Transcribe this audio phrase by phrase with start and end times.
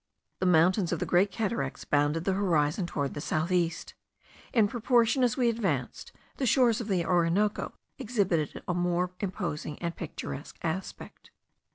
[0.39, 3.93] The mountains of the Great Cataracts bounded the horizon towards the south east.
[4.51, 9.95] In proportion as we advanced, the shores of the Orinoco exhibited a more imposing and
[9.95, 11.29] picturesque aspect.